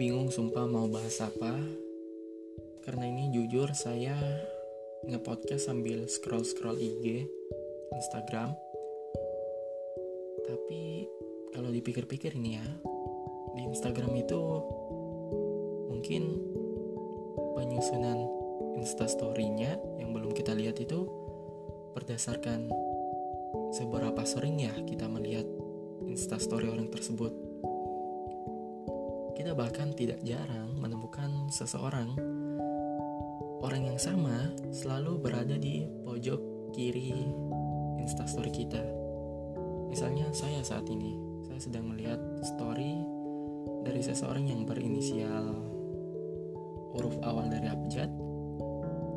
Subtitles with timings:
[0.00, 1.52] bingung sumpah mau bahas apa.
[2.80, 4.16] Karena ini jujur saya
[5.04, 7.28] nge-podcast sambil scroll-scroll IG,
[7.92, 8.56] Instagram.
[10.48, 11.04] Tapi
[11.52, 12.66] kalau dipikir-pikir ini ya
[13.52, 14.40] Di Instagram itu
[15.92, 16.22] mungkin
[17.60, 18.24] penyusunan
[18.80, 21.04] instastory-nya yang belum kita lihat itu
[21.92, 22.72] berdasarkan
[23.76, 25.44] seberapa sering ya kita melihat
[26.06, 27.49] instastory orang tersebut
[29.40, 32.12] kita bahkan tidak jarang menemukan seseorang.
[33.64, 37.24] Orang yang sama selalu berada di pojok kiri
[38.04, 38.84] instastory kita.
[39.88, 41.16] Misalnya saya saat ini,
[41.48, 43.00] saya sedang melihat story
[43.80, 45.56] dari seseorang yang berinisial
[46.92, 48.12] huruf awal dari abjad,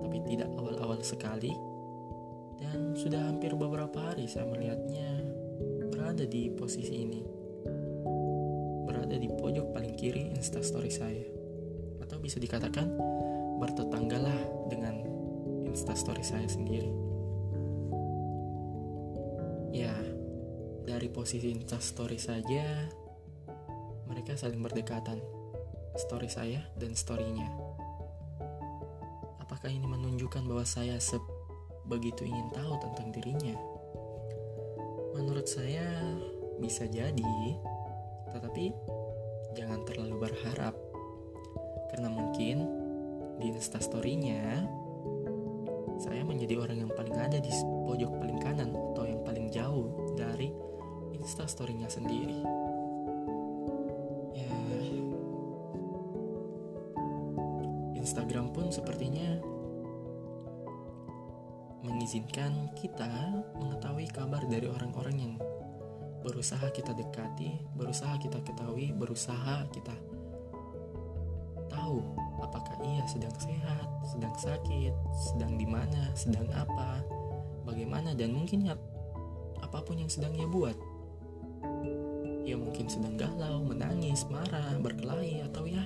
[0.07, 1.51] tapi tidak awal-awal sekali,
[2.63, 5.19] dan sudah hampir beberapa hari saya melihatnya
[5.91, 7.43] berada di posisi ini.
[8.87, 11.23] Berada di pojok paling kiri instastory saya.
[12.03, 12.91] Atau bisa dikatakan
[13.63, 14.99] bertetanggalah dengan
[15.63, 16.91] instastory saya sendiri.
[19.71, 19.95] Ya,
[20.83, 22.91] dari posisi instastory saja
[24.11, 25.23] mereka saling berdekatan.
[25.95, 27.47] Story saya dan storynya.
[29.39, 33.55] Apakah ini menunjukkan bahwa saya sebegitu ingin tahu tentang dirinya?
[35.15, 36.11] Menurut saya
[36.59, 37.55] bisa jadi
[38.33, 38.73] tetapi
[39.53, 40.75] jangan terlalu berharap
[41.93, 42.65] karena mungkin
[43.37, 44.65] di instastorynya
[46.01, 47.51] saya menjadi orang yang paling ada di
[47.85, 50.49] pojok paling kanan atau yang paling jauh dari
[51.15, 52.41] instastorynya sendiri.
[54.35, 54.53] Ya,
[57.95, 59.39] Instagram pun sepertinya
[61.83, 63.07] mengizinkan kita
[63.59, 65.33] mengetahui kabar dari orang-orang yang
[66.23, 69.91] berusaha kita dekati, berusaha kita ketahui, berusaha kita
[71.67, 71.99] tahu
[72.39, 77.03] apakah ia sedang sehat, sedang sakit, sedang di mana, sedang apa,
[77.67, 78.75] bagaimana dan mungkin ya
[79.59, 80.75] apa pun yang sedang ia buat.
[82.43, 85.83] Ia mungkin sedang galau, menangis, marah, berkelahi atau ya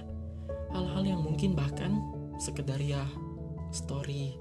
[0.73, 1.97] hal-hal yang mungkin bahkan
[2.37, 3.01] sekedar ya
[3.73, 4.37] story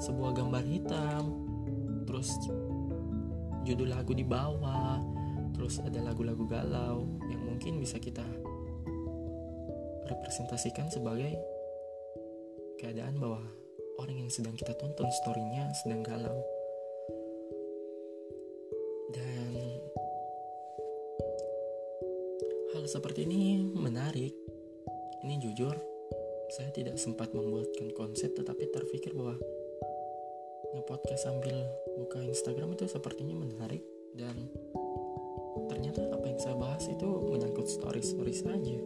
[0.00, 1.24] sebuah gambar hitam
[2.04, 2.36] terus
[3.66, 5.02] judul lagu di bawah
[5.58, 8.22] terus ada lagu-lagu galau yang mungkin bisa kita
[10.06, 11.34] representasikan sebagai
[12.78, 13.42] keadaan bahwa
[13.98, 16.38] orang yang sedang kita tonton storynya sedang galau.
[19.10, 19.80] Dan
[22.76, 24.34] hal seperti ini menarik.
[25.26, 25.74] Ini jujur
[26.54, 29.34] saya tidak sempat membuatkan konsep tetapi terpikir bahwa
[30.74, 31.54] nge-podcast sambil
[32.00, 33.84] buka Instagram itu sepertinya menarik
[34.16, 34.50] dan
[35.70, 38.78] ternyata apa yang saya bahas itu menyangkut story-story saja.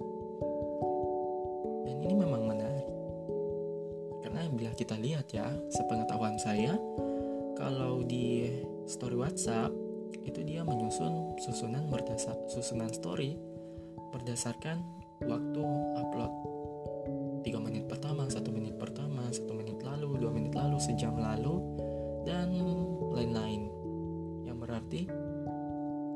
[1.87, 2.89] Dan ini memang menarik.
[4.21, 6.77] Karena bila kita lihat ya sepengetahuan saya
[7.57, 8.49] kalau di
[8.89, 9.73] story WhatsApp
[10.27, 13.39] itu dia menyusun susunan berdasar susunan story
[14.11, 14.83] berdasarkan
[15.23, 15.63] waktu
[15.97, 16.33] upload
[20.81, 21.61] sejam lalu,
[22.25, 22.51] dan
[23.13, 23.69] lain-lain.
[24.49, 25.01] Yang berarti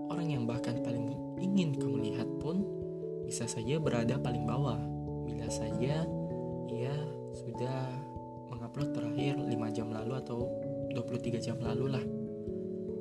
[0.08, 2.64] orang yang bahkan paling ingin kamu lihat pun
[3.24, 4.78] bisa saja berada paling bawah
[5.24, 6.04] bila saja
[6.68, 6.96] ia
[7.32, 7.88] sudah
[8.52, 10.46] mengupload terakhir 5 jam lalu atau
[10.92, 12.04] 23 jam lalu lah.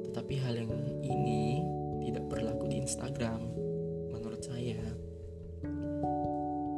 [0.09, 0.73] Tetapi hal yang
[1.03, 1.61] ini
[2.07, 3.41] tidak berlaku di Instagram
[4.09, 4.79] menurut saya.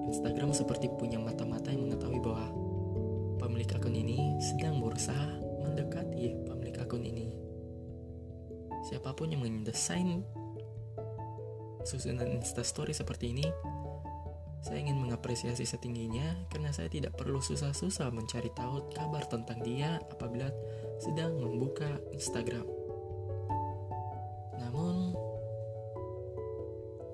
[0.05, 2.64] Instagram seperti punya mata-mata yang mengetahui bahwa
[3.55, 7.31] pemilik akun ini sedang berusaha mendekati pemilik akun ini.
[8.83, 10.27] Siapa pun yang mendesain
[11.87, 13.47] susunan instastory seperti ini,
[14.59, 20.51] saya ingin mengapresiasi setingginya karena saya tidak perlu susah-susah mencari tahu kabar tentang dia apabila
[20.99, 22.67] sedang membuka Instagram.
[24.59, 25.15] Namun,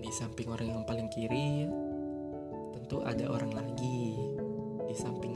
[0.01, 1.69] di samping orang yang paling kiri,
[2.73, 4.17] tentu ada orang lagi.
[4.89, 5.30] Di samping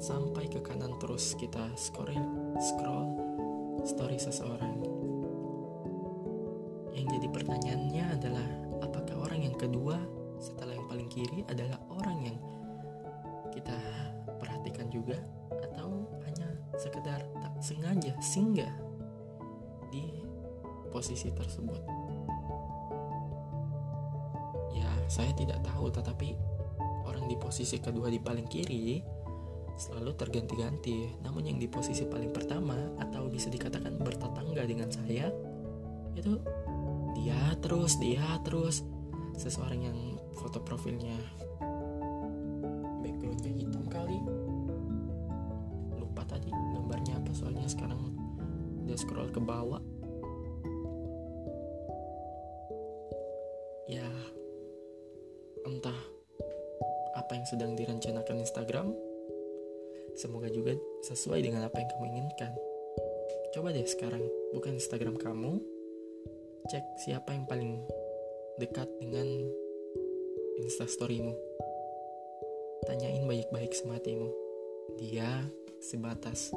[0.00, 2.16] sampai ke kanan terus kita scroll
[2.56, 3.06] scroll
[3.84, 4.80] story seseorang.
[6.96, 8.48] Yang jadi pertanyaannya adalah
[8.80, 10.00] apakah orang yang kedua
[10.40, 12.36] setelah yang paling kiri adalah orang yang
[13.52, 13.76] kita
[14.40, 15.20] perhatikan juga
[15.68, 16.48] atau hanya
[16.80, 18.72] sekedar tak sengaja singgah
[19.92, 20.24] di
[20.88, 21.84] posisi tersebut.
[24.72, 26.40] Ya, saya tidak tahu tetapi
[27.04, 29.19] orang di posisi kedua di paling kiri
[29.80, 31.08] selalu terganti-ganti.
[31.24, 35.32] Namun yang di posisi paling pertama atau bisa dikatakan bertetangga dengan saya
[36.12, 36.36] itu
[37.16, 38.84] dia terus dia terus.
[39.40, 39.98] Seseorang yang
[40.36, 41.16] foto profilnya
[43.00, 44.20] backgroundnya hitam kali.
[45.96, 48.12] Lupa tadi gambarnya apa soalnya sekarang
[48.84, 49.80] dia scroll ke bawah
[61.20, 62.52] sesuai dengan apa yang kamu inginkan.
[63.52, 64.24] Coba deh sekarang
[64.56, 65.60] bukan Instagram kamu.
[66.72, 67.76] Cek siapa yang paling
[68.56, 69.28] dekat dengan
[70.64, 71.36] instastorymu
[72.88, 74.32] tanyain baik-baik sama hatimu.
[74.96, 75.44] Dia
[75.84, 76.56] sebatas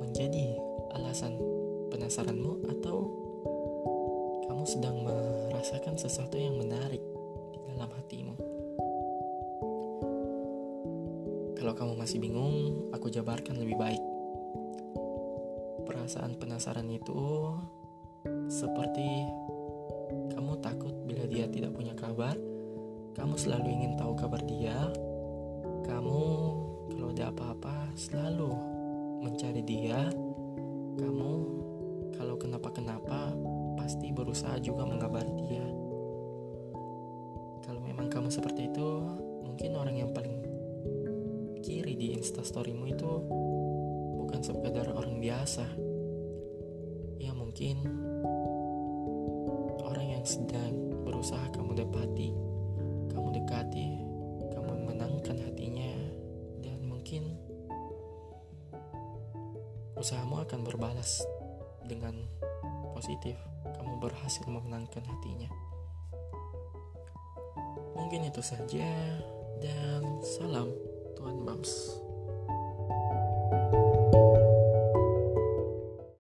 [0.00, 0.56] menjadi
[0.96, 1.36] alasan
[1.92, 2.96] penasaranmu atau
[4.48, 7.04] kamu sedang merasakan sesuatu yang menarik
[7.52, 8.39] di dalam hatimu
[11.60, 14.02] kalau kamu masih bingung aku jabarkan lebih baik
[15.84, 17.52] perasaan penasaran itu
[18.48, 19.28] seperti
[20.34, 22.34] kamu takut bila dia tidak punya kabar,
[23.14, 24.76] kamu selalu ingin tahu kabar dia.
[25.86, 26.22] Kamu
[26.90, 28.50] kalau ada apa-apa selalu
[29.22, 30.10] mencari dia.
[30.98, 31.32] Kamu
[32.18, 33.34] kalau kenapa-kenapa
[33.78, 35.66] pasti berusaha juga mengabari dia.
[37.64, 38.88] Kalau memang kamu seperti itu,
[39.46, 40.49] mungkin orang yang paling
[41.60, 43.10] kiri di instastorymu itu
[44.20, 45.66] bukan sekadar orang biasa.
[47.20, 47.84] Ya mungkin
[49.84, 52.30] orang yang sedang berusaha kamu dapati,
[53.12, 53.88] kamu dekati,
[54.56, 55.92] kamu menangkan hatinya,
[56.64, 57.36] dan mungkin
[60.00, 61.20] usahamu akan berbalas
[61.84, 62.16] dengan
[62.96, 63.36] positif.
[63.76, 65.52] Kamu berhasil memenangkan hatinya.
[68.00, 68.88] Mungkin itu saja,
[69.60, 70.72] dan salam
[71.20, 72.09] Tuhan Bams.